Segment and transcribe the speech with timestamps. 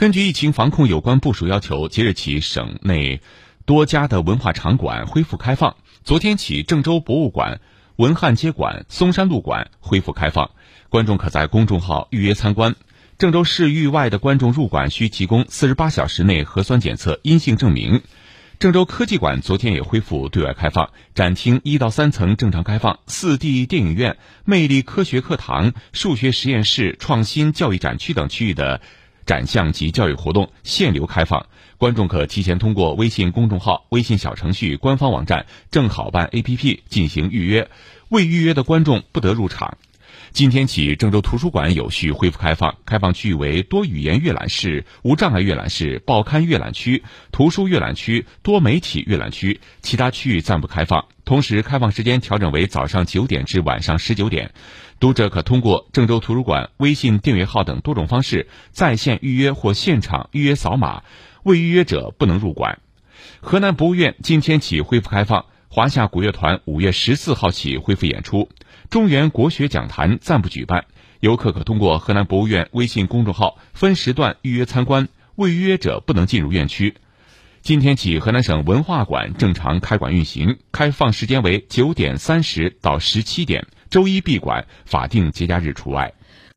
[0.00, 3.20] 根据疫情防控有关部署要求，即日起，省内
[3.66, 5.76] 多家的文化场馆恢复开放。
[6.04, 7.60] 昨天起，郑州博物馆、
[7.96, 10.52] 文汉街馆、嵩山路馆恢复开放，
[10.88, 12.76] 观众可在公众号预约参观。
[13.18, 18.00] 郑州市域外的观众入馆需提供四十八小时内核酸检测阴性证明。
[18.58, 28.80] 郑州科技馆昨天也恢复对外开放，展厅一到三层正常开放，四 D 电影院、魅力科学课堂、数学实验室、创新教育展区等区域的
[29.30, 31.46] 展项及教育活动限流开放。
[31.78, 37.70] 观众可提前通过微信公众号、微信小程序、官方网站、正好办 APP 进行预约，
[38.08, 39.78] 未预约的观众不得入场。
[40.32, 51.06] 今天起，郑州图书馆有序恢复开放，开放区域为多语言阅览室、无障碍阅览室、报刊阅览区、图书阅览区、多媒体阅览区，其他区域暂不开放。
[51.24, 54.52] 同时，开放时间调整为早上九点至晚上十九点。
[55.00, 61.02] 读者可通过郑州图书馆微信订阅号等多种方式在线预约或现场预约扫码，
[61.42, 62.78] 未预约者不能入馆。
[63.40, 68.48] 河南博物院今天起恢复开放，华夏古乐团五月十四号起恢复演出。
[68.90, 70.86] 中原国学讲坛暂不举办，
[71.20, 76.96] 游客可通过河南博物院微信公众号分时段预约参观，未预约者不能进入院区。
[77.62, 86.14] 今天起，河南省文化馆正常开馆运行，开放时间为九点三十到十七点，周一闭馆，法定节假日除外。